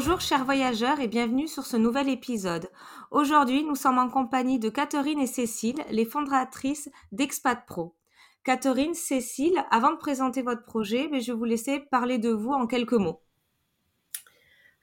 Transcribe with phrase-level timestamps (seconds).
[0.00, 2.68] Bonjour chers voyageurs et bienvenue sur ce nouvel épisode.
[3.10, 7.96] Aujourd'hui, nous sommes en compagnie de Catherine et Cécile, les fondatrices d'Expat Pro.
[8.44, 12.68] Catherine, Cécile, avant de présenter votre projet, je vais vous laisser parler de vous en
[12.68, 13.20] quelques mots.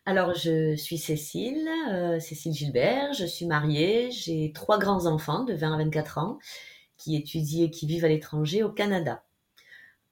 [0.06, 5.76] Alors, je suis Cécile, euh, Cécile Gilbert, je suis mariée, j'ai trois grands-enfants de 20
[5.76, 6.40] à 24 ans
[6.98, 9.25] qui étudient et qui vivent à l'étranger au Canada.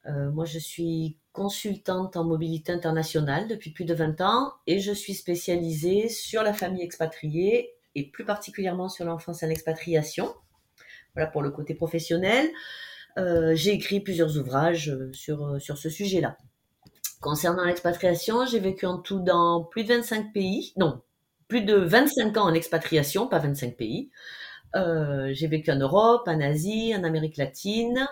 [0.08, 4.92] Euh, moi, je suis consultante en mobilité internationale depuis plus de 20 ans et je
[4.92, 10.34] suis spécialisée sur la famille expatriée et plus particulièrement sur l'enfance en expatriation.
[11.16, 12.50] Voilà pour le côté professionnel.
[13.18, 16.38] Euh, j'ai écrit plusieurs ouvrages euh, sur, sur ce sujet-là.
[17.22, 21.02] Concernant l'expatriation, j'ai vécu en tout dans plus de 25 pays, non,
[21.48, 24.12] plus de 25 ans en expatriation, pas 25 pays.
[24.76, 28.08] j'ai vécu en Europe, en Asie, en Amérique latine,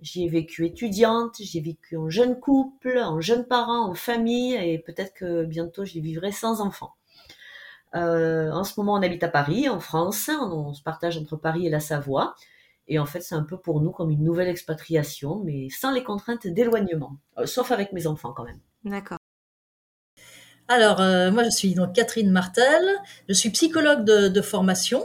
[0.00, 4.78] J'y ai vécu étudiante, j'ai vécu en jeune couple, en jeune parent, en famille, et
[4.78, 6.94] peut-être que bientôt j'y vivrai sans enfant.
[7.94, 10.28] Euh, en ce moment, on habite à Paris, en France.
[10.28, 12.34] On, se partage entre Paris et la Savoie.
[12.86, 16.02] Et en fait, c'est un peu pour nous comme une nouvelle expatriation, mais sans les
[16.02, 17.16] contraintes d'éloignement.
[17.38, 18.60] Euh, sauf avec mes enfants quand même.
[18.84, 19.18] D'accord.
[20.68, 22.82] Alors, euh, moi, je suis donc Catherine Martel.
[23.28, 25.02] Je suis psychologue de, de formation.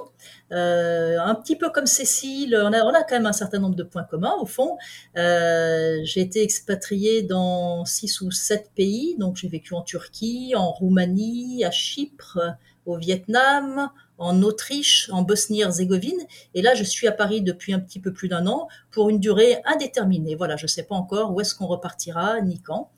[0.53, 4.03] Euh, un petit peu comme Cécile, on a, quand même un certain nombre de points
[4.03, 4.77] communs au fond.
[5.17, 10.71] Euh, j'ai été expatriée dans six ou sept pays, donc j'ai vécu en Turquie, en
[10.71, 12.39] Roumanie, à Chypre,
[12.85, 16.19] au Vietnam, en Autriche, en Bosnie-Herzégovine,
[16.53, 19.19] et là je suis à Paris depuis un petit peu plus d'un an pour une
[19.19, 20.35] durée indéterminée.
[20.35, 22.91] Voilà, je ne sais pas encore où est-ce qu'on repartira ni quand.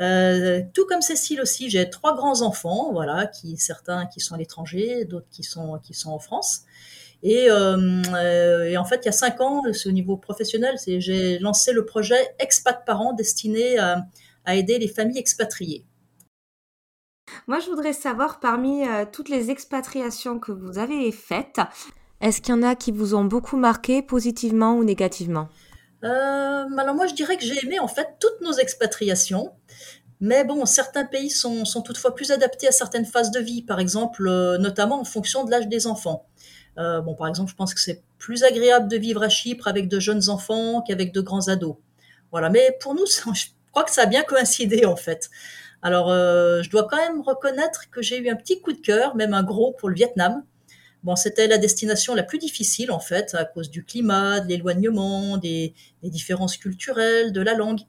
[0.00, 4.38] Euh, tout comme Cécile aussi, j'ai trois grands enfants, voilà, qui certains qui sont à
[4.38, 6.62] l'étranger, d'autres qui sont qui sont en France.
[7.22, 11.72] Et, euh, euh, en fait, il y a cinq ans, au niveau professionnel, j'ai lancé
[11.72, 14.06] le projet Expat Parents destiné à,
[14.54, 15.84] aider les familles expatriées.
[17.46, 21.60] Moi, je voudrais savoir, parmi euh, toutes les expatriations que vous avez faites,
[22.20, 25.48] est-ce qu'il y en a qui vous ont beaucoup marqué positivement ou négativement?
[26.04, 29.52] Euh, Alors moi, je dirais que j'ai aimé en fait toutes nos expatriations.
[30.20, 34.26] Mais bon, certains pays sont, toutefois plus adaptés à certaines phases de vie, par exemple,
[34.26, 36.26] euh, notamment en fonction de l'âge des enfants.
[36.78, 39.88] Euh, bon, par exemple, je pense que c'est plus agréable de vivre à Chypre avec
[39.88, 41.76] de jeunes enfants qu'avec de grands ados.
[42.32, 43.04] Voilà, mais pour nous,
[43.34, 45.28] je crois que ça a bien coïncidé en fait.
[45.86, 49.14] Alors, euh, je dois quand même reconnaître que j'ai eu un petit coup de cœur,
[49.14, 50.42] même un gros pour le Vietnam.
[51.04, 55.36] Bon, c'était la destination la plus difficile en fait, à cause du climat, de l'éloignement,
[55.36, 57.82] des, différences culturelles, de la langue.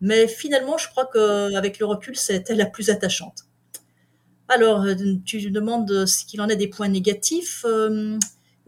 [0.00, 3.46] Mais finalement, je crois qu'avec le recul, c'était la plus attachante.
[4.46, 4.94] Alors, euh,
[5.24, 7.64] tu demandes ce qu'il en est des points négatifs.
[7.66, 8.16] Euh,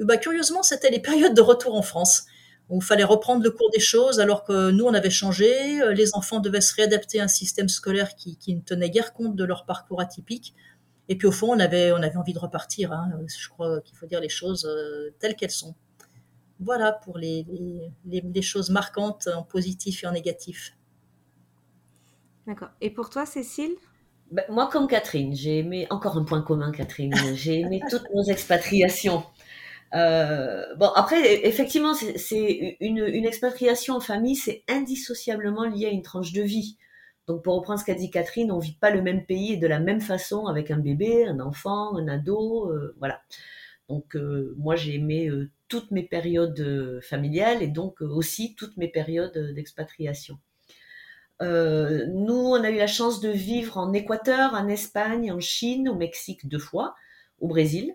[0.01, 2.25] bah, curieusement, c'était les périodes de retour en France.
[2.73, 5.81] Où il fallait reprendre le cours des choses alors que nous, on avait changé.
[5.81, 9.13] Euh, les enfants devaient se réadapter à un système scolaire qui, qui ne tenait guère
[9.13, 10.55] compte de leur parcours atypique.
[11.09, 12.93] Et puis au fond, on avait, on avait envie de repartir.
[12.93, 13.11] Hein.
[13.29, 14.69] Je crois qu'il faut dire les choses
[15.21, 15.75] telles qu'elles sont.
[16.61, 17.45] Voilà pour les,
[18.07, 20.77] les, les, choses marquantes en positif et en négatif.
[22.47, 22.71] D'accord.
[22.81, 23.75] Et pour toi, Cécile?
[24.31, 28.25] Ben, moi, comme Catherine, j'ai aimé, encore un point commun, Catherine, j'ai aimé toutes nos
[28.25, 29.25] expatriations.
[29.95, 36.03] Euh, bon, après, effectivement, c'est une, une, expatriation en famille, c'est indissociablement lié à une
[36.03, 36.79] tranche de vie.
[37.27, 39.67] Donc, pour reprendre ce qu'a dit Catherine, on vit pas le même pays et de
[39.67, 43.21] la même façon avec un bébé, un enfant, un ado, euh, voilà.
[43.89, 48.77] Donc, euh, moi, j'ai aimé euh, toutes mes périodes euh, familiales et donc aussi toutes
[48.77, 50.39] mes périodes d'expatriation.
[51.43, 55.89] Euh, nous, on a eu la chance de vivre en Équateur, en Espagne, en Chine,
[55.89, 56.95] au Mexique deux fois,
[57.41, 57.95] au Brésil.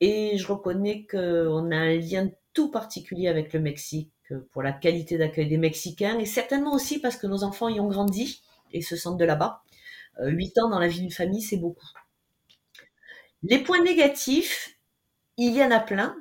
[0.00, 4.12] Et je reconnais qu'on a un lien tout particulier avec le Mexique
[4.52, 7.88] pour la qualité d'accueil des Mexicains et certainement aussi parce que nos enfants y ont
[7.88, 8.42] grandi
[8.72, 9.62] et se sentent de là-bas.
[10.20, 11.88] Euh, huit ans dans la vie d'une famille, c'est beaucoup.
[13.42, 14.76] Les points négatifs,
[15.36, 16.16] il y en a plein,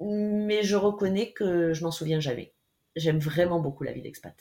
[0.00, 2.52] mais je reconnais que je m'en souviens jamais.
[2.96, 4.34] J'aime vraiment beaucoup la vie d'expat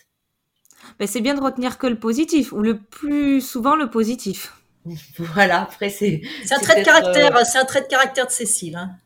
[1.06, 4.54] c'est bien de retenir que le positif, ou le plus souvent le positif.
[5.19, 6.22] Voilà, après c'est.
[6.45, 7.44] C'est un trait de caractère, euh...
[7.44, 8.75] c'est un trait de caractère de Cécile.
[8.75, 8.98] Hein.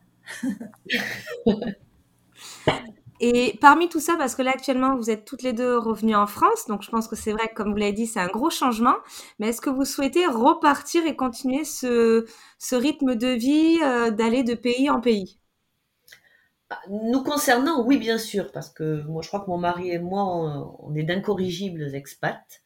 [3.23, 6.25] Et parmi tout ça, parce que là actuellement vous êtes toutes les deux revenues en
[6.25, 8.49] France, donc je pense que c'est vrai que comme vous l'avez dit, c'est un gros
[8.49, 8.95] changement.
[9.37, 12.25] Mais est-ce que vous souhaitez repartir et continuer ce,
[12.57, 15.37] ce rythme de vie, euh, d'aller de pays en pays?
[16.71, 19.99] Bah, Nous concernant, oui bien sûr, parce que moi je crois que mon mari et
[19.99, 20.23] moi,
[20.79, 22.63] on, est d'incorrigibles expats.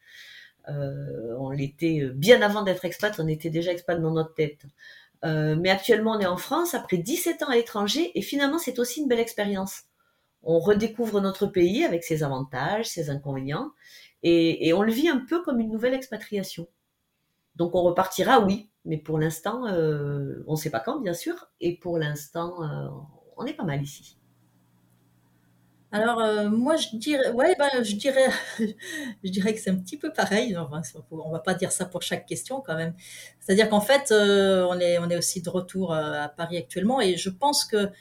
[0.69, 4.65] Euh, on l'était bien avant d'être expat, on était déjà expat dans notre tête.
[5.23, 8.79] Euh, mais actuellement, on est en France après 17 ans à l'étranger et finalement, c'est
[8.79, 9.83] aussi une belle expérience
[10.45, 13.71] on redécouvre notre pays avec ses avantages, ses inconvénients,
[14.23, 16.68] et, on le vit un peu comme une nouvelle expatriation.
[17.56, 21.50] Donc on repartira, oui, mais pour l'instant, euh, on ne sait pas quand, bien sûr,
[21.59, 22.88] et pour l'instant, euh,
[23.38, 24.18] on est pas mal ici.
[25.95, 28.27] Alors euh, moi je dirais, ouais, ben, je dirais,
[28.59, 30.56] je dirais que c'est un petit peu pareil.
[30.57, 32.94] On ne va pas dire ça pour chaque question quand même.
[33.39, 37.30] C'est-à-dire qu'en fait, on est, on est aussi de retour à Paris actuellement, et je
[37.30, 37.92] pense que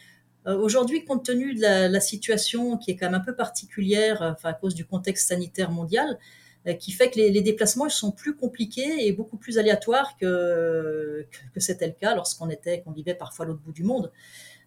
[0.47, 4.33] euh, aujourd'hui, compte tenu de la, situation qui est quand même un peu particulière, euh,
[4.33, 6.19] enfin, à cause du contexte sanitaire mondial,
[6.67, 11.61] euh, qui fait que les, déplacements sont plus compliqués et beaucoup plus aléatoires que, que,
[11.61, 14.13] c'était le cas lorsqu'on était, qu'on vivait parfois à l'autre bout du monde.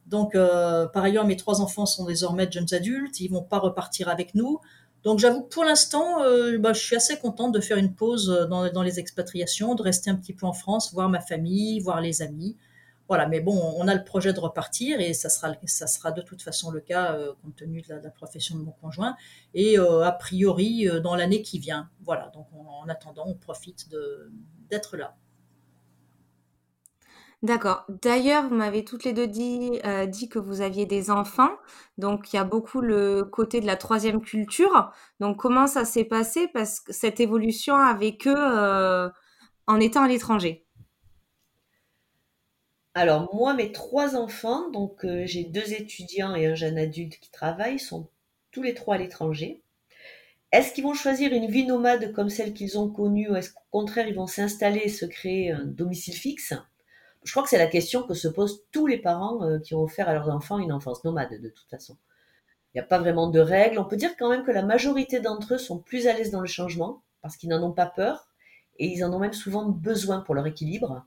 [0.08, 4.08] Donc, par ailleurs, mes trois enfants sont désormais de jeunes adultes, ils vont pas repartir
[4.10, 4.60] avec nous.
[5.04, 6.20] Donc, j'avoue que pour l'instant,
[6.60, 10.10] bah, je suis assez contente de faire une pause dans, dans, les expatriations, de rester
[10.10, 12.56] un petit peu en France, voir ma famille, voir les amis.
[13.08, 16.22] Voilà, mais bon, on a le projet de repartir et ça sera, ça sera de
[16.22, 19.16] toute façon le cas euh, compte tenu de la, profession de mon conjoint
[19.54, 21.90] et euh, a priori euh, dans l'année qui vient.
[22.02, 23.88] Voilà, donc en attendant, on profite
[24.70, 25.16] d'être là.
[27.44, 27.86] D'accord.
[28.02, 31.52] D'ailleurs, vous m'avez toutes les deux dit, dit que vous aviez des enfants,
[31.98, 34.92] donc il y a beaucoup le côté de la troisième culture.
[35.20, 36.48] Donc comment ça s'est passé?
[36.54, 39.12] Parce que cette évolution avec eux
[39.68, 40.68] en étant à l'étranger
[42.98, 47.30] alors moi, mes trois enfants, donc euh, j'ai deux étudiants et un jeune adulte qui
[47.30, 48.10] travaillent, sont
[48.50, 49.62] tous les trois à l'étranger.
[50.52, 53.62] Est-ce qu'ils vont choisir une vie nomade comme celle qu'ils ont connue ou est-ce qu'au
[53.70, 56.56] contraire ils vont s'installer et se créer un domicile fixe?
[57.28, 59.84] Je crois que c'est la question que se posent tous les parents euh, qui ont
[59.84, 61.98] offert à leurs enfants une enfance nomade de toute façon.
[62.74, 63.80] Il n'y a pas vraiment de règles.
[63.80, 66.40] On peut dire quand même que la majorité d'entre eux sont plus à l'aise dans
[66.40, 68.30] le changement parce qu'ils n'en ont pas peur
[68.80, 71.06] et ils en ont même souvent besoin pour leur équilibre.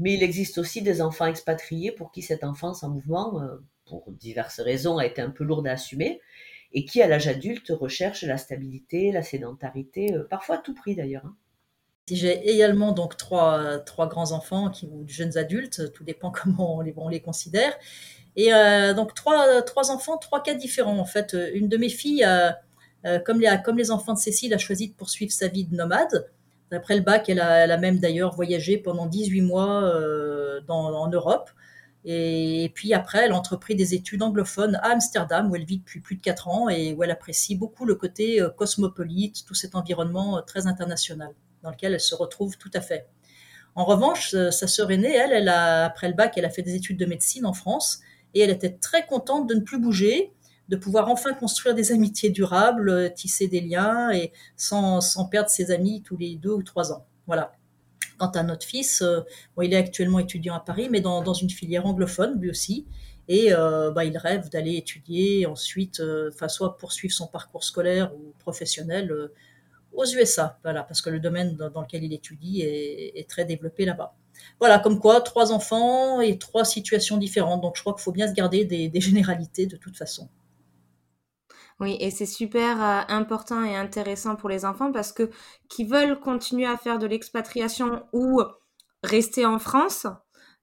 [0.00, 4.10] Mais il existe aussi des enfants expatriés pour qui cette enfance en mouvement, euh, pour
[4.10, 6.20] diverses raisons, a été un peu lourde à assumer,
[6.72, 10.96] et qui, à l'âge adulte, recherchent la stabilité, la sédentarité, euh, parfois à tout prix
[10.96, 11.24] d'ailleurs.
[11.24, 11.36] Hein.
[12.10, 16.80] J'ai également donc trois, trois grands enfants qui, ou jeunes adultes, tout dépend comment on
[16.80, 17.72] les, on les considère.
[18.36, 21.36] Et euh, donc trois, enfants, trois cas différents en fait.
[21.54, 22.26] Une de mes filles,
[23.24, 26.28] comme, les, comme les enfants de Cécile, a choisi de poursuivre sa vie de nomade.
[26.72, 31.50] Après le bac, elle a, même d'ailleurs voyagé pendant 18 mois euh, en Europe.
[32.04, 36.00] Et, puis après, elle a entrepris des études anglophones à Amsterdam, où elle vit depuis
[36.00, 39.74] plus de 4 ans et où elle apprécie beaucoup le côté euh, cosmopolite, tout cet
[39.74, 41.32] environnement euh, très international
[41.66, 43.06] dans lequel elle se retrouve tout à fait.
[43.74, 46.74] En revanche, sa sœur aînée, elle, elle a, après le bac, elle a fait des
[46.74, 48.00] études de médecine en France
[48.32, 50.32] et elle était très contente de ne plus bouger
[50.68, 55.70] de pouvoir enfin construire des amitiés durables, euh, tisser des liens et sans, perdre ses
[55.70, 57.06] amis tous les deux ou trois ans.
[57.26, 57.52] Voilà.
[58.18, 59.20] Quant à notre fils, euh,
[59.62, 62.86] il est actuellement étudiant à Paris, mais dans, une filière anglophone lui aussi.
[63.28, 66.00] Et euh, bah, il rêve d'aller étudier ensuite,
[66.48, 69.12] soit poursuivre son parcours scolaire ou professionnel
[69.92, 74.14] aux USA, voilà, parce que le domaine dans, lequel il étudie est, très développé là-bas.
[74.60, 77.62] Voilà, comme quoi, trois enfants et trois situations différentes.
[77.62, 80.28] Donc je crois qu'il faut bien se garder des généralités de toute façon.
[81.78, 85.30] Oui, et c'est super euh, important et intéressant pour les enfants parce que
[85.68, 88.40] qui veulent continuer à faire de l'expatriation ou
[89.02, 90.06] rester en France,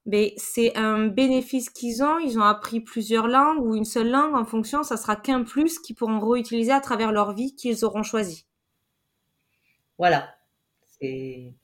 [0.06, 2.18] mais ben, c'est un bénéfice qu'ils ont.
[2.18, 4.82] Ils ont appris plusieurs langues ou une seule langue en fonction.
[4.82, 8.46] Ça sera qu'un plus qu'ils pourront réutiliser à travers leur vie qu'ils auront choisi.
[9.98, 10.34] Voilà,
[11.00, 11.54] c'est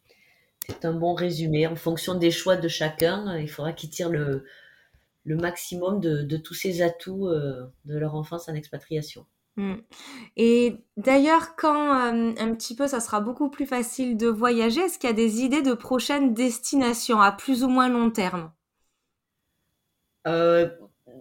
[0.83, 1.67] un bon résumé.
[1.67, 4.45] En fonction des choix de chacun, il faudra qu'ils tirent le,
[5.25, 9.27] le maximum de, tous ces atouts euh, de leur enfance en expatriation.
[9.57, 9.77] Mmh.
[10.37, 14.99] Et d'ailleurs, quand euh, un petit peu ça sera beaucoup plus facile de voyager, est-ce
[14.99, 18.53] qu'il y a des idées de prochaines destinations à plus ou moins long terme?
[20.27, 20.71] Euh,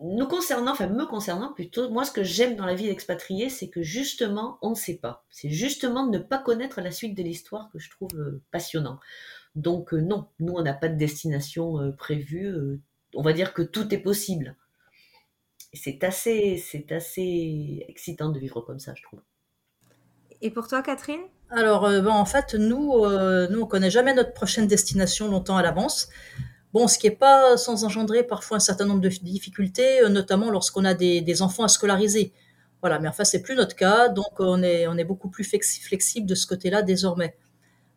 [0.01, 3.69] Nous concernant, enfin me concernant plutôt, moi ce que j'aime dans la vie d'expatrié, c'est
[3.69, 5.25] que justement on ne sait pas.
[5.29, 8.99] C'est justement de ne pas connaître la suite de l'histoire que je trouve euh, passionnant.
[9.55, 12.79] Donc non, nous on n'a pas de destination prévue.
[13.15, 14.55] on va dire que tout est possible
[15.73, 19.21] c'est assez, c'est assez excitant de vivre comme ça, je trouve.
[20.41, 21.21] Et pour toi, Catherine?
[21.49, 25.61] Alors, euh, en fait, nous, euh, nous, on connaît jamais notre prochaine destination longtemps à
[25.61, 26.09] l'avance.
[26.73, 30.51] Bon, ce qui n'est pas sans engendrer parfois un certain nombre de difficultés, euh, notamment
[30.51, 32.33] lorsqu'on a des, enfants à scolariser.
[32.81, 36.47] Voilà, mais enfin, c'est plus notre cas, donc on est, beaucoup plus flexible de ce
[36.47, 37.35] côté-là désormais.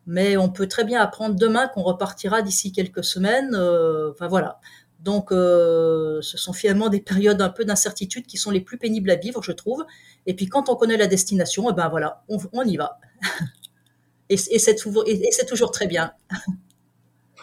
[0.07, 3.55] Mais on peut très bien apprendre demain qu'on repartira d'ici quelques semaines.
[3.55, 4.59] Euh, enfin voilà.
[5.03, 9.11] Donc, euh, ce sont finalement des périodes un peu d'incertitude qui sont les plus pénibles
[9.11, 9.85] à vivre, je trouve.
[10.25, 12.99] Et puis, quand on connaît la destination, eh ben voilà, on, y va.
[14.29, 16.13] et, c'est toujours, très bien.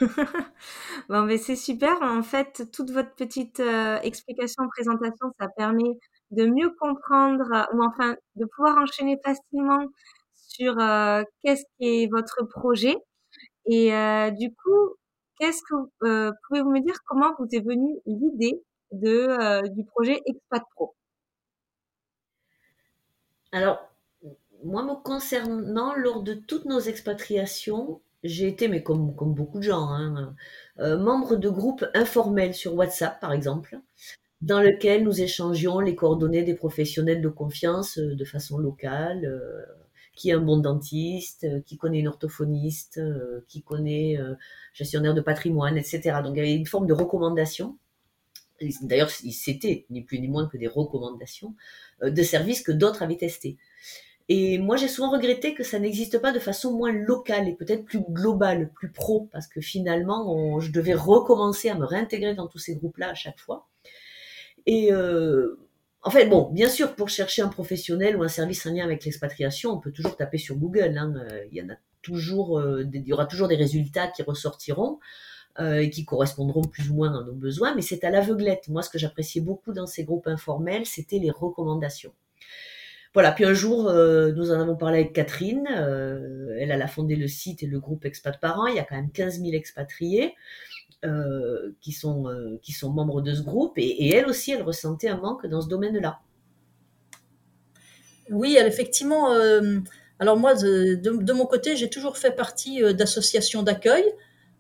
[1.09, 2.01] bon, mais c'est super.
[2.03, 5.99] En fait, toute votre petite euh, explication, présentation, ça permet
[6.31, 9.87] de mieux comprendre, ou enfin, de pouvoir enchaîner facilement
[10.35, 12.97] sur euh, qu'est-ce qui est votre projet.
[13.67, 14.97] Et euh, du coup,
[15.39, 20.63] qu'est-ce que euh, pouvez-vous me dire comment vous est venue l'idée de du projet Expat
[20.75, 20.95] Pro?
[23.53, 23.81] Alors,
[24.65, 29.89] moi, me concernant, lors de toutes nos expatriations, j'ai été, mais comme, beaucoup de gens,
[29.89, 30.35] hein,
[30.79, 33.79] membre de groupes informels sur WhatsApp, par exemple,
[34.43, 39.41] dans lequel nous échangions les coordonnées des professionnels de confiance de façon locale,
[40.21, 44.35] qui est un bon dentiste, euh, qui connaît une orthophoniste, euh, qui connaît euh,
[44.75, 46.19] gestionnaire de patrimoine, etc.
[46.23, 47.79] Donc il y avait une forme de recommandation.
[48.83, 51.55] D'ailleurs, c'était ni plus ni moins que des recommandations
[52.03, 53.57] de services que d'autres avaient testés.
[54.31, 57.85] Et moi, j'ai souvent regretté que ça n'existe pas de façon moins locale et peut-être
[57.85, 62.59] plus globale, plus pro, parce que finalement, je devais recommencer à me réintégrer dans tous
[62.59, 63.67] ces groupes-là à chaque fois.
[64.67, 64.93] Et
[66.03, 69.05] en fait, bon, bien sûr, pour chercher un professionnel ou un service en lien avec
[69.05, 70.97] l'expatriation, on peut toujours taper sur Google.
[70.97, 71.15] Hein.
[71.17, 74.99] Euh, il y en a toujours, euh, il y aura toujours des résultats qui ressortiront
[75.59, 78.69] euh, et qui correspondront plus ou moins à nos besoins, mais c'est à l'aveuglette.
[78.69, 82.13] Moi, ce que j'appréciais beaucoup dans ces groupes informels, c'était les recommandations.
[83.13, 85.67] Voilà, puis un jour, nous en avons parlé avec Catherine.
[85.67, 88.67] elle, a fondé le site et le groupe Expat Parents.
[88.67, 90.35] Il y a quand même 15 000 expatriés.
[91.03, 92.59] Euh, qui, sont, euh,
[92.91, 93.79] membres de ce groupe.
[93.79, 96.21] Et, elle aussi, elle ressentait un manque dans ce domaine-là.
[98.29, 99.33] Oui, elle, effectivement.
[99.33, 99.79] Euh,
[100.19, 104.05] alors moi, de, mon côté, j'ai toujours fait partie d'associations d'accueil.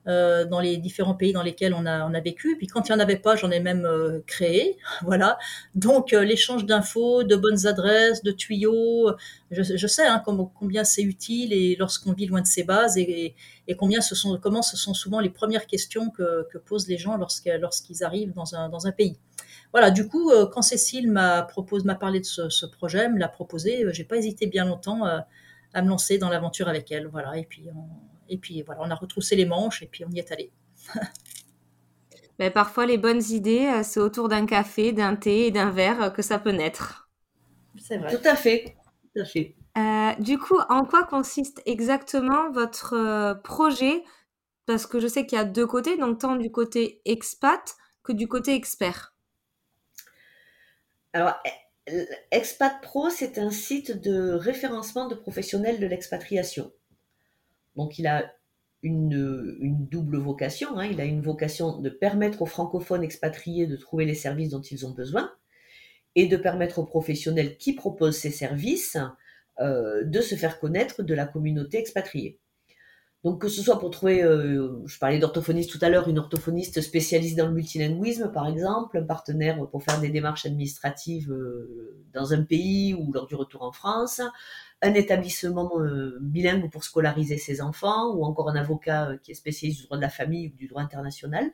[0.09, 2.57] Euh, dans les différents pays dans lesquels on a, vécu.
[2.57, 4.79] Puis quand il n'y en avait pas, j'en ai même euh, créé.
[5.03, 5.39] Voilà.
[5.75, 9.11] Donc euh, l'échange d'infos, de bonnes adresses, de tuyaux,
[9.51, 13.35] je, sais hein, combien c'est utile et lorsqu'on vit loin de ses bases et,
[13.79, 18.03] combien ce sont, comment ce sont souvent les premières questions que, posent les gens lorsqu'ils
[18.03, 19.19] arrivent dans un, pays.
[19.73, 21.47] Voilà, du coup, quand Cécile m'a
[22.01, 25.89] parlé de ce, ce projet, me l'a proposé, j'ai pas hésité bien longtemps à me
[25.89, 27.07] lancer dans l'aventure avec elle.
[27.07, 27.85] Voilà, et puis on,
[28.31, 30.53] et puis voilà, on a retroussé les manches et puis on y est allé.
[32.39, 36.05] Mais parfois, les bonnes idées, euh, c'est autour d'un café, d'un thé et d'un verre
[36.05, 37.11] euh, que ça peut naître.
[37.79, 38.17] C'est vrai.
[38.17, 38.77] Tout à fait.
[39.15, 39.57] Tout à fait.
[39.77, 44.03] Euh, du coup, en quoi consiste exactement votre projet?
[44.65, 48.13] Parce que je sais qu'il y a deux côtés, donc tant du côté expat que
[48.13, 49.15] du côté expert.
[51.13, 51.35] Alors,
[52.31, 56.73] Expat Pro, c'est un site de référencement de professionnels de l'expatriation.
[57.77, 58.33] Donc il a
[58.83, 59.59] une,
[59.91, 60.79] double vocation.
[60.79, 60.87] Hein.
[60.87, 64.87] Il a une vocation de permettre aux francophones expatriés de trouver les services dont ils
[64.87, 65.33] ont besoin
[66.17, 68.97] et de permettre aux professionnels qui proposent ces services
[69.61, 72.41] euh, de se faire connaître de la communauté expatriée.
[73.23, 76.81] Donc que ce soit pour trouver, euh, je parlais d'orthophoniste tout à l'heure, une orthophoniste
[76.81, 82.33] spécialiste dans le multilinguisme par exemple, un partenaire pour faire des démarches administratives euh, dans
[82.33, 84.23] un pays ou lors du retour en France,
[84.81, 89.81] un établissement euh, bilingue pour scolariser ses enfants, ou encore un avocat qui est spécialiste
[89.81, 91.51] du droit de la famille ou du droit international.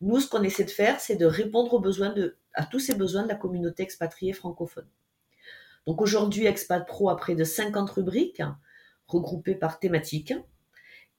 [0.00, 2.96] Nous, ce qu'on essaie de faire, c'est de répondre aux besoins de, à tous ces
[2.96, 4.86] besoins de la communauté expatriée francophone.
[5.86, 8.42] Donc aujourd'hui, Expat Pro a près de 50 rubriques
[9.06, 10.34] regroupées par thématique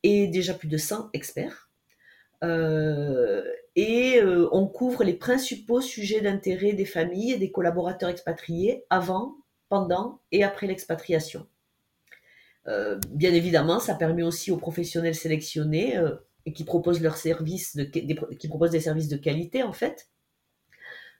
[0.03, 1.69] et déjà plus de 100 experts.
[2.43, 3.43] Euh,
[3.75, 9.35] et euh, on couvre les principaux sujets d'intérêt des familles et des collaborateurs expatriés avant,
[9.67, 11.47] pendant et après l'expatriation.
[12.67, 16.01] Euh, bien évidemment, ça permet aussi aux professionnels sélectionnés
[16.45, 20.09] et qui proposent leurs services de, qui proposent des services de qualité en fait,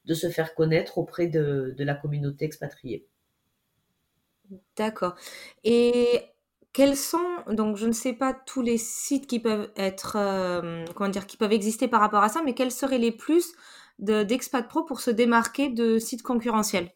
[0.06, 3.06] de se faire connaître auprès de, de la communauté expatriée.
[4.76, 5.16] D'accord.
[5.64, 6.24] Et
[6.74, 7.18] quels sont
[7.52, 11.38] donc je ne sais pas tous les sites qui peuvent être euh, comment dire qui
[11.38, 13.54] peuvent exister par rapport à ça, mais quels seraient les plus
[14.00, 16.90] d'Expat Pro pour se démarquer de sites concurrentiels?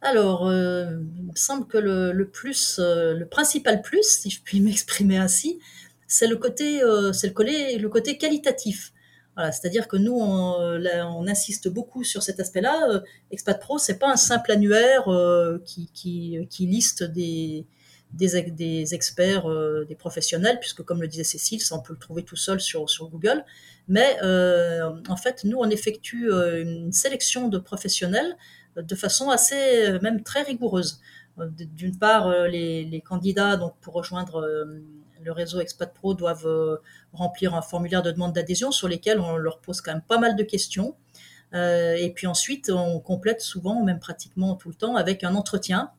[0.00, 4.60] Alors, euh, il me semble que le, plus, euh, le principal plus, si je puis
[4.60, 5.58] m'exprimer ainsi,
[6.06, 6.78] c'est le côté,
[8.18, 8.92] qualitatif.
[9.36, 13.02] C'est-à-dire que nous, on, insiste beaucoup sur cet aspect-là.
[13.32, 15.08] Expat Pro, c'est pas un simple annuaire
[15.64, 17.66] qui, liste des,
[18.12, 22.22] des, experts, euh, des professionnels, puisque comme le disait Cécile, ça on peut le trouver
[22.22, 23.44] tout seul sur, Google.
[23.88, 28.36] Mais euh, en fait, nous, on effectue euh, une sélection de professionnels
[28.76, 31.00] de façon assez, même très rigoureuse.
[31.38, 34.46] D'une part, les, les, candidats donc pour rejoindre
[35.22, 36.80] le réseau Expat Pro doivent
[37.14, 40.36] remplir un formulaire de demande d'adhésion sur lesquels on leur pose quand même pas mal
[40.36, 40.94] de questions.
[41.54, 45.90] et puis ensuite, on complète souvent, même pratiquement tout le temps, avec un entretien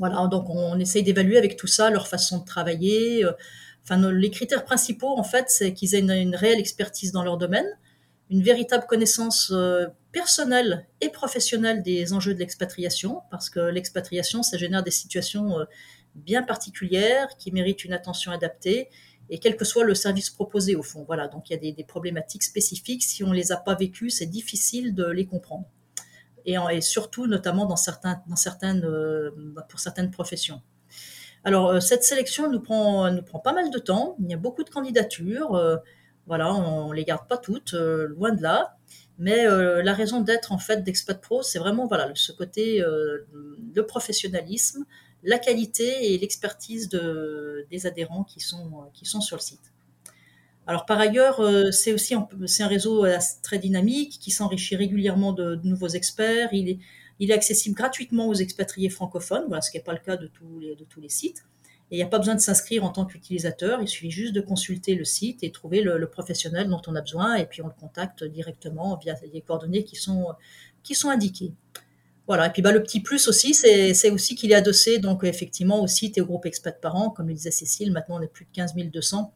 [0.00, 3.22] voilà, donc on essaye d'évaluer avec tout ça leur façon de travailler.
[3.22, 3.32] Euh,
[3.84, 7.66] enfin, les critères principaux, en fait, c'est qu'ils aient une, réelle expertise dans leur domaine,
[8.30, 14.56] une véritable connaissance euh, personnelle et professionnelle des enjeux de l'expatriation, parce que l'expatriation, ça
[14.56, 15.64] génère des situations euh,
[16.14, 18.88] bien particulières qui méritent une attention adaptée,
[19.28, 21.04] et quel que soit le service proposé au fond.
[21.06, 23.02] Voilà, donc il y a des, des problématiques spécifiques.
[23.02, 25.66] Si on les a pas vécues, c'est difficile de les comprendre
[26.44, 28.22] et, surtout notamment dans certains,
[28.82, 29.30] euh,
[29.68, 30.62] pour certaines professions.
[31.44, 34.16] Alors euh, cette sélection nous prend, nous prend pas mal de temps.
[34.20, 35.54] Il y a beaucoup de candidatures.
[35.54, 35.76] Euh,
[36.26, 38.76] voilà, on, les garde pas toutes, loin de là.
[39.18, 44.84] Mais la raison d'être en fait d'Expat Pro, c'est vraiment voilà ce côté de professionnalisme,
[45.24, 49.72] la qualité et l'expertise de, des adhérents qui sont, qui sont sur le site.
[50.70, 52.28] Alors par ailleurs, euh, c'est aussi un,
[52.68, 56.50] réseau euh, très dynamique qui s'enrichit régulièrement de, nouveaux experts.
[56.52, 56.78] Il est,
[57.18, 60.28] il est accessible gratuitement aux expatriés francophones, voilà, ce qui n'est pas le cas de
[60.28, 61.42] tous les, de tous les sites.
[61.90, 64.40] Et il n'y a pas besoin de s'inscrire en tant qu'utilisateur, il suffit juste de
[64.40, 67.72] consulter le site et trouver le, professionnel dont on a besoin, et puis on le
[67.72, 70.28] contacte directement via les coordonnées qui sont,
[70.84, 71.52] qui sont indiquées.
[72.28, 75.82] Voilà, et puis bah, le petit plus aussi, c'est aussi qu'il est adossé donc effectivement
[75.82, 78.44] au site et au groupe Expat Parents, comme le disait Cécile, maintenant on est plus
[78.44, 79.32] de 15 200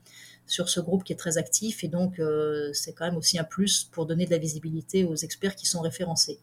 [0.47, 3.45] sur ce groupe qui est très actif et donc euh, c'est quand même aussi un
[3.45, 6.41] plus pour donner de la visibilité aux experts qui sont référencés.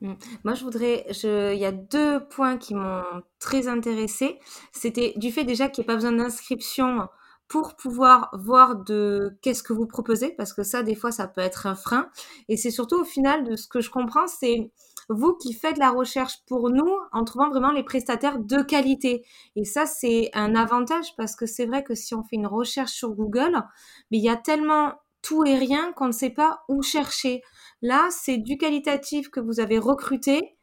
[0.00, 0.14] Mm.
[0.44, 3.02] Moi, je voudrais, il y a deux points qui m'ont
[3.38, 4.38] très intéressé.
[4.72, 7.08] C'était du fait déjà qu'il n'y a pas besoin d'inscription
[7.48, 11.40] pour pouvoir voir de qu'est-ce que vous proposez, parce que ça, des fois, ça peut
[11.40, 12.08] être un frein.
[12.48, 14.70] Et c'est surtout au final de ce que je comprends, c'est
[15.10, 19.26] vous qui faites la recherche pour nous en trouvant vraiment les prestataires de qualité.
[19.56, 22.92] Et ça, c'est un avantage parce que c'est vrai que si on fait une recherche
[22.92, 23.62] sur Google,
[24.10, 27.42] mais il y a tellement tout et rien qu'on ne sait pas où chercher.
[27.82, 30.56] Là, c'est du qualitatif que vous avez recruté,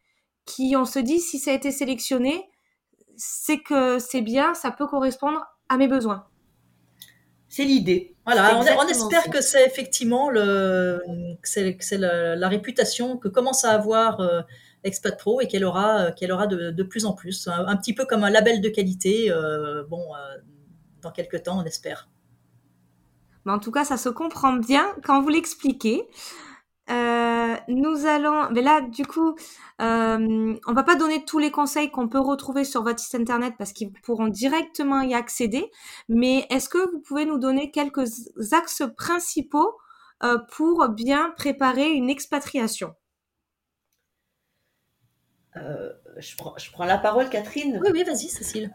[0.45, 2.49] qui on se dit si ça a été sélectionné,
[3.17, 6.25] c'est que c'est bien, ça peut correspondre à mes besoins.
[7.49, 8.13] C'est l'idée.
[8.25, 11.01] Voilà, on, espère que c'est effectivement le,
[11.43, 14.41] c'est, la, réputation que commence à avoir euh,
[14.83, 17.47] Expat Pro et qu'elle aura, euh, qu'elle aura de, plus en plus.
[17.47, 19.31] Un, petit peu comme un label de qualité.
[19.31, 20.03] Euh, bon,
[21.01, 22.09] dans quelques temps, on espère.
[23.45, 26.03] Mais en tout cas, ça se comprend bien quand vous l'expliquez.
[26.89, 27.36] Euh,
[27.67, 29.35] nous allons, mais là, du coup,
[29.81, 33.53] euh, on va pas donner tous les conseils qu'on peut retrouver sur votre site internet
[33.57, 35.69] parce qu'ils pourront directement y accéder.
[36.09, 39.77] Mais est-ce que vous pouvez nous donner quelques axes principaux
[40.23, 42.93] euh, pour bien préparer une expatriation?
[45.55, 47.79] Euh, je, prends, je prends la parole, Catherine.
[47.83, 48.73] Oui, oui, vas-y, Cécile.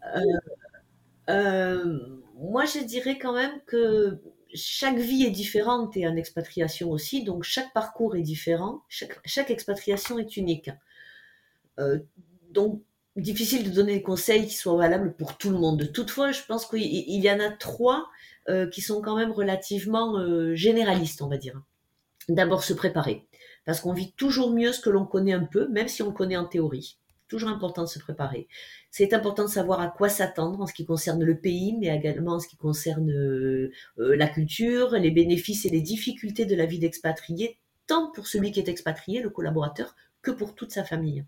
[1.28, 4.20] moi, je dirais quand même que
[4.54, 10.18] chaque vie est différente et en expatriation aussi, donc chaque parcours est différent, chaque, expatriation
[10.18, 10.70] est unique.
[11.78, 11.98] Euh,
[12.50, 12.82] donc,
[13.16, 15.92] difficile de donner des conseils qui soient valables pour tout le monde.
[15.92, 18.08] Toutefois, je pense qu'il y en a trois
[18.48, 21.60] euh, qui sont quand même relativement euh, généralistes, on va dire.
[22.28, 23.26] D'abord, se préparer,
[23.64, 26.36] parce qu'on vit toujours mieux ce que l'on connaît un peu, même si on connaît
[26.36, 26.98] en théorie
[27.32, 28.46] toujours important de se préparer.
[28.90, 32.34] C'est important de savoir à quoi s'attendre en ce qui concerne le pays, mais également
[32.34, 36.66] en ce qui concerne euh, euh, la culture, les bénéfices et les difficultés de la
[36.66, 41.24] vie d'expatrié, tant pour celui qui est expatrié, le collaborateur, que pour toute sa famille.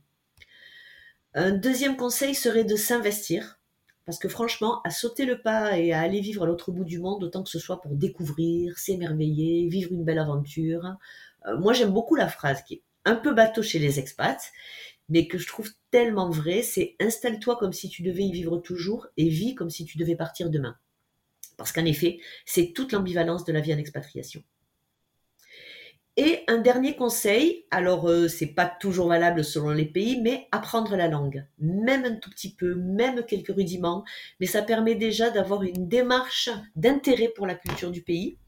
[1.32, 3.58] Un deuxième conseil serait de s'investir,
[4.04, 7.00] parce que franchement, à sauter le pas et à aller vivre à l'autre bout du
[7.00, 10.96] monde, autant que ce soit pour découvrir, s'émerveiller, vivre une belle aventure.
[11.46, 14.52] Euh, moi, j'aime beaucoup la phrase qui est un peu bateau chez les expats,
[15.08, 19.06] mais que je trouve tellement vrai, c'est installe-toi comme si tu devais y vivre toujours
[19.16, 20.76] et vis comme si tu devais partir demain.
[21.56, 24.42] Parce qu'en effet, c'est toute l'ambivalence de la vie en expatriation.
[26.16, 30.94] Et un dernier conseil, alors euh, c'est pas toujours valable selon les pays, mais apprendre
[30.94, 34.04] la langue, même un tout petit peu, même quelques rudiments,
[34.38, 38.38] mais ça permet déjà d'avoir une démarche d'intérêt pour la culture du pays,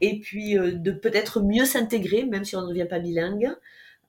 [0.00, 3.50] et puis euh, de peut-être mieux s'intégrer, même si on ne devient pas bilingue,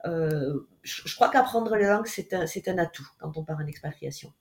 [0.06, 4.32] euh, je, crois qu'apprendre les langues, c'est un, un atout quand on part en expatriation.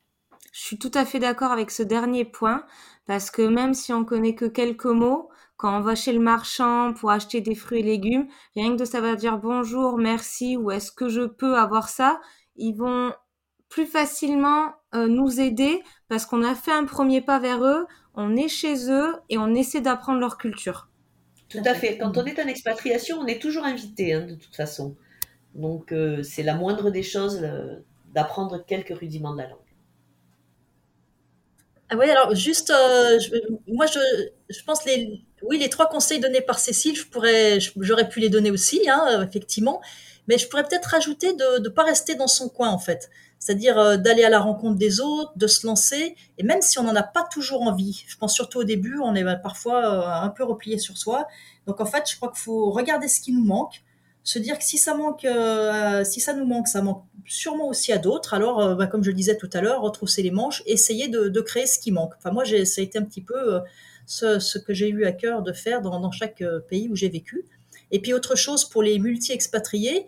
[0.52, 2.66] Je suis tout à fait d'accord avec ce dernier point,
[3.07, 6.92] parce que même si on connaît que quelques mots, quand on va chez le marchand
[6.92, 10.92] pour acheter des fruits et légumes, rien que de savoir dire bonjour, merci ou est-ce
[10.92, 12.20] que je peux avoir ça,
[12.57, 13.14] ils vont
[13.68, 18.37] plus facilement euh, nous aider parce qu'on a fait un premier pas vers eux, on
[18.37, 20.90] est chez eux et on essaie d'apprendre leur culture.
[21.48, 21.96] Tout à fait.
[21.98, 24.96] Quand on est en expatriation, on est toujours invité, hein, de toute façon.
[25.54, 27.40] Donc, euh, c'est la moindre des choses
[28.14, 29.58] d'apprendre quelques rudiments de la langue.
[31.92, 33.18] Ah oui, alors juste, euh,
[33.68, 33.98] moi je,
[34.48, 38.30] je pense les, oui, les trois conseils donnés par Cécile, je pourrais, j'aurais pu les
[38.30, 39.82] donner aussi, hein, effectivement,
[40.26, 43.78] mais je pourrais peut-être rajouter de ne pas rester dans son coin en fait, c'est-à-dire
[43.78, 46.96] euh, d'aller à la rencontre des autres, de se lancer, et même si on n'en
[46.96, 50.44] a pas toujours envie, je pense surtout au début, on est parfois euh, un peu
[50.44, 51.28] replié sur soi,
[51.66, 53.82] donc en fait, je crois qu'il faut regarder ce qui nous manque,
[54.24, 57.92] se dire que si ça manque, euh, si ça nous manque, ça manque sûrement aussi
[57.92, 58.35] à d'autres.
[58.35, 61.40] Alors, euh, bah, comme je le disais tout à l'heure, retrousser les manches, essayer de,
[61.40, 62.12] créer ce qui manque.
[62.18, 63.61] Enfin, moi, ça a été un petit peu euh,
[64.06, 67.44] ce, que j'ai eu à cœur de faire dans, chaque pays où j'ai vécu.
[67.90, 70.06] Et puis, autre chose pour les multi-expatriés,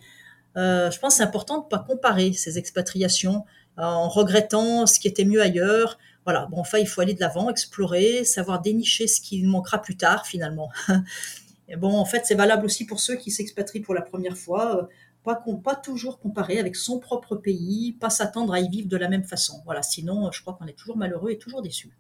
[0.57, 3.45] je pense c'est important de ne pas comparer ces expatriations
[3.77, 5.99] en regrettant ce qui était mieux ailleurs.
[6.25, 9.97] Voilà, bon, enfin, il faut aller de l'avant, explorer, savoir dénicher ce qui manquera plus
[9.97, 10.71] tard, finalement.
[11.69, 14.77] Et bon, en fait, c'est valable aussi pour ceux qui s'expatrient pour la première fois.
[14.77, 14.83] Euh,
[15.23, 19.09] pas, pas toujours comparer avec son propre pays, pas s'attendre à y vivre de la
[19.09, 19.63] même façon.
[19.65, 21.91] Voilà, sinon, je crois qu'on est toujours malheureux et toujours déçu.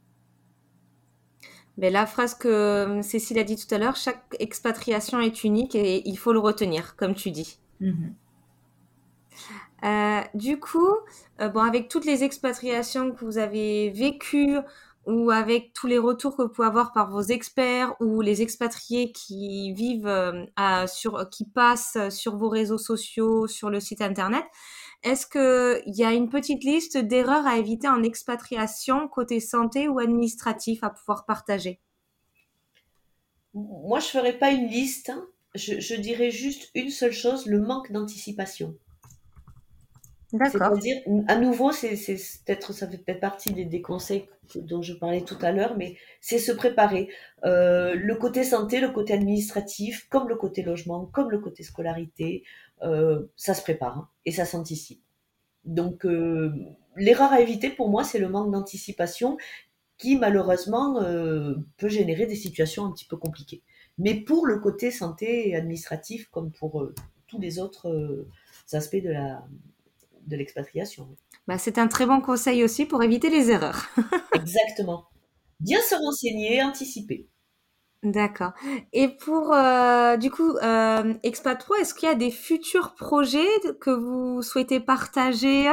[1.78, 5.74] Mais la phrase que euh, Cécile a dit tout à l'heure, chaque expatriation est unique
[5.74, 7.58] et il faut le retenir, comme tu dis.
[7.80, 8.12] Mm-hmm.
[9.84, 10.94] Euh, du coup,
[11.38, 14.58] bon, avec toutes les expatriations que vous avez vécues,
[15.06, 19.12] ou avec tous les retours que vous pouvez avoir par vos experts ou les expatriés
[19.12, 24.44] qui vivent euh, sur, qui passent sur vos réseaux sociaux, sur le site internet,
[25.04, 29.98] est-ce qu'il y a une petite liste d'erreurs à éviter en expatriation côté santé ou
[29.98, 31.78] administratif à pouvoir partager?
[33.52, 35.10] Moi, je ne ferai pas une liste.
[35.10, 35.28] Hein.
[35.54, 38.76] Je dirais juste une seule chose, le manque d'anticipation.
[40.42, 41.94] C'est-à-dire, à nouveau, c'est
[42.44, 46.38] peut-être ça fait peut-être partie des, conseils dont je parlais tout à l'heure, mais c'est
[46.38, 47.08] se préparer.
[47.44, 52.42] Euh, le côté santé, le côté administratif, comme le côté logement, comme le côté scolarité,
[52.82, 55.00] euh, ça se prépare hein, et ça s'anticipe.
[55.64, 56.52] Donc, euh,
[56.96, 59.36] l'erreur à éviter pour moi, c'est le manque d'anticipation
[59.96, 61.00] qui malheureusement
[61.76, 63.62] peut générer des situations un petit peu compliquées.
[63.96, 66.90] Mais pour le côté santé et administratif, comme pour
[67.28, 68.26] tous les autres
[68.72, 69.44] aspects de la,
[70.26, 71.16] de l'expatriation.
[71.46, 73.86] Bah, c'est un très bon conseil aussi pour éviter les erreurs.
[74.34, 75.04] Exactement.
[75.60, 77.28] Bien se renseigner, anticiper.
[78.02, 78.52] D'accord.
[78.92, 83.48] Et pour, euh, du coup, euh, Expat Pro, est-ce qu'il y a des futurs projets
[83.80, 85.70] que vous souhaitez partager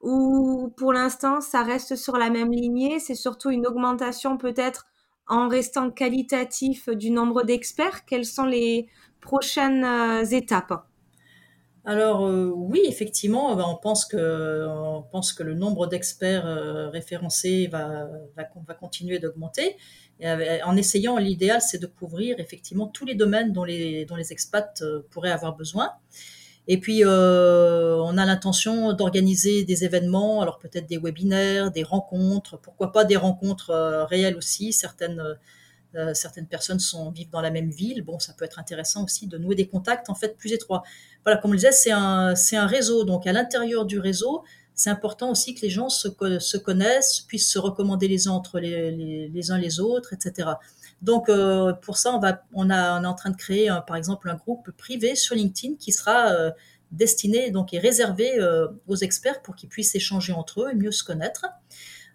[0.00, 2.98] ou pour l'instant, ça reste sur la même lignée?
[2.98, 4.86] C'est surtout une augmentation peut-être
[5.26, 8.06] en restant qualitatif du nombre d'experts?
[8.06, 8.88] Quelles sont les
[9.20, 10.86] prochaines euh, étapes?
[11.86, 18.08] Alors euh, oui, effectivement, ben, on pense que le nombre d'experts euh, référencés va,
[18.80, 19.76] continuer d'augmenter.
[20.64, 24.82] En essayant, l'idéal, c'est de couvrir effectivement tous les domaines dont les, dont les expats
[24.82, 25.92] euh, pourraient avoir besoin.
[26.66, 32.90] Et puis, on a l'intention d'organiser des événements, alors peut-être des webinaires, des rencontres, pourquoi
[32.90, 33.72] pas des rencontres
[34.10, 34.72] réelles aussi.
[34.72, 35.22] Certaines
[35.96, 38.02] euh, certaines personnes sont, vivent dans la même ville.
[38.02, 40.82] Bon, ça peut être intéressant aussi de nouer des contacts en fait plus étroits.
[41.24, 43.04] Voilà, comme je disais, c'est un, c'est un réseau.
[43.04, 47.50] Donc à l'intérieur du réseau, c'est important aussi que les gens se, se connaissent, puissent
[47.50, 48.90] se recommander les uns entre les,
[49.28, 50.50] les, uns les autres, etc.
[51.00, 54.70] Donc euh, pour ça, on, va, est en train de créer par exemple un groupe
[54.72, 56.50] privé sur LinkedIn qui sera euh,
[56.92, 58.38] destiné donc et réservé
[58.86, 61.46] aux experts pour qu'ils puissent échanger entre eux et mieux se connaître.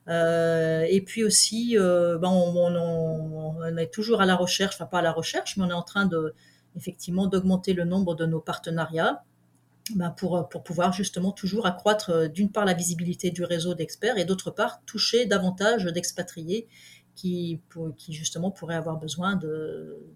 [0.08, 5.02] Euh, et puis aussi, euh, ben on, est toujours à la recherche, enfin pas à
[5.02, 6.34] la recherche, mais on est en train de
[6.76, 9.24] effectivement d'augmenter le nombre de nos partenariats
[9.96, 14.26] ben pour, pouvoir justement toujours accroître euh, d'une part la visibilité du réseau d'experts et
[14.26, 16.68] d'autre part toucher davantage d'expatriés
[17.16, 17.62] qui,
[18.10, 19.40] justement pourraient avoir besoin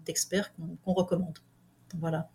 [0.04, 0.52] d'experts
[0.84, 1.38] qu'on recommande.
[1.98, 2.30] Voilà.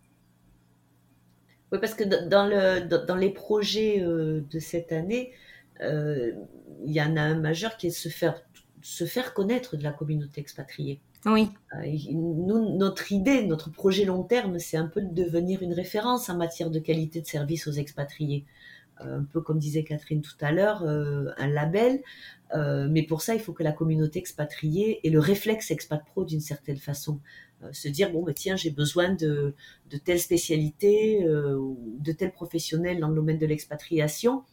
[1.71, 5.33] Oui, parce que dans, le, dans les projets de cette année,
[5.81, 8.41] il y en a un majeur qui est se faire,
[8.81, 11.01] se faire connaître de la communauté expatriée.
[11.25, 11.49] Oui.
[11.75, 16.29] Euh, nous, notre idée, notre projet long terme, c'est un peu de devenir une référence
[16.29, 18.45] en matière de qualité de service aux expatriés.
[19.01, 22.01] Euh, un peu comme disait Catherine tout à l'heure, un label.
[22.89, 26.41] mais pour ça, il faut que la communauté expatriée ait le réflexe expat pro d'une
[26.41, 27.19] certaine façon.
[27.71, 29.53] se dire, bon, bah, tiens, j'ai besoin de,
[29.89, 34.43] de telle spécialité, de tel professionnel dans le domaine de l'expatriation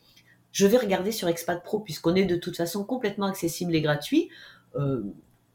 [0.52, 4.30] je vais regarder sur Expat Pro puisqu'on est de toute façon complètement accessible et gratuit.
[4.76, 5.02] Euh,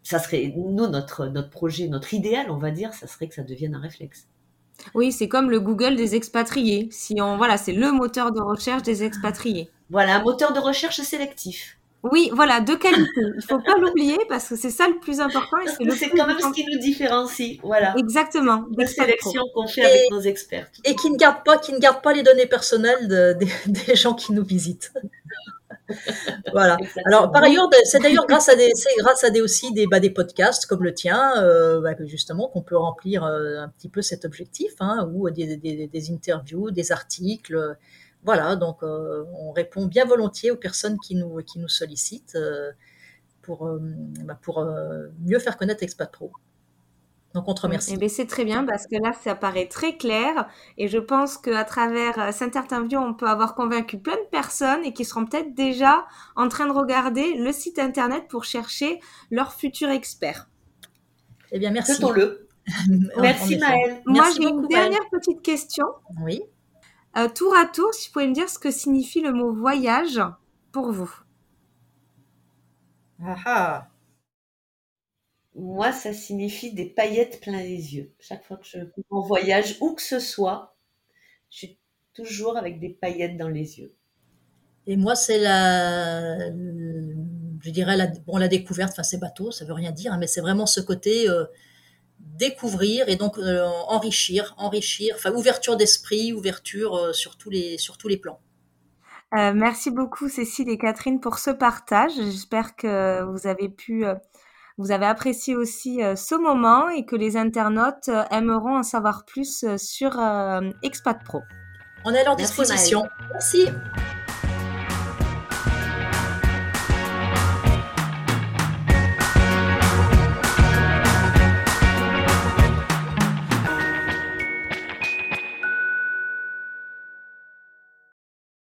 [0.04, 3.44] ça serait nous notre notre projet, notre idéal, on va dire, ça serait que ça
[3.44, 4.28] devienne un réflexe.
[4.94, 6.90] Oui, c'est comme le Google des expatriés.
[6.92, 9.70] Si on voilà, c'est le moteur de recherche des expatriés.
[9.90, 11.78] Voilà, un moteur de recherche sélectif.
[12.04, 13.22] Oui, voilà, de qualité.
[13.38, 15.58] Il faut pas l'oublier parce que c'est ça le plus important.
[15.66, 17.60] C'est quand même ce qui nous différencie.
[17.64, 17.96] Voilà.
[17.98, 18.66] Exactement.
[18.78, 20.68] La sélection qu'on fait avec nos experts.
[20.84, 23.08] Et qui ne garde pas, qui ne garde pas les données personnelles
[23.68, 24.92] des gens qui nous visitent.
[26.52, 26.78] voilà.
[27.06, 30.00] Alors par ailleurs, c'est d'ailleurs grâce à des, c'est grâce à des aussi des, bah,
[30.00, 34.02] des podcasts comme le tien, euh, bah, justement, qu'on peut remplir euh, un petit peu
[34.02, 37.78] cet objectif, hein, ou des, des, des, interviews, des articles.
[38.24, 42.72] Voilà, donc euh, on répond bien volontiers aux personnes qui nous, qui nous sollicitent euh,
[43.42, 43.80] pour, euh,
[44.24, 44.66] bah, pour
[45.20, 46.32] mieux faire connaître Expat Pro.
[47.34, 47.94] Donc on te remercie.
[47.96, 51.38] Eh ben, c'est très bien parce que là, ça paraît très clair et je pense
[51.38, 55.56] qu'à travers cette interview, on peut avoir convaincu plein de personnes et qui seront peut-être
[55.56, 56.06] déjà
[56.36, 59.00] en train de regarder le site internet pour chercher
[59.32, 60.48] leur futur expert.
[61.52, 62.00] Eh bien, merci.
[62.16, 62.48] le
[63.20, 64.02] merci Maëlle.
[64.06, 65.86] Moi, j'ai une dernière petite question.
[66.22, 66.44] Oui.
[67.16, 70.20] Euh, tour à tour, si vous pouvez me dire ce que signifie le mot voyage
[70.72, 71.14] pour vous.
[73.22, 73.88] Ah, ah.
[75.56, 78.12] Moi, ça signifie des paillettes plein les yeux.
[78.20, 78.80] Chaque fois que je
[79.12, 80.76] en voyage, où que ce soit,
[81.52, 81.80] je suis
[82.14, 83.94] toujours avec des paillettes dans les yeux.
[84.88, 88.92] Et moi, c'est la, je dirais la, bon, la découverte.
[88.92, 91.46] Enfin, c'est bateau, ça veut rien dire, hein, mais c'est vraiment ce côté euh,
[92.38, 97.98] découvrir et donc euh, enrichir, enrichir, enfin ouverture d'esprit, ouverture euh, sur, tous les, sur
[97.98, 98.40] tous les plans.
[99.36, 102.12] Euh, merci beaucoup Cécile et Catherine pour ce partage.
[102.16, 104.06] J'espère que vous avez pu,
[104.78, 110.20] vous avez apprécié aussi ce moment et que les internautes aimeront en savoir plus sur
[110.84, 111.42] Expat Pro.
[112.06, 113.06] On est à leur disposition.
[113.32, 113.70] Merci.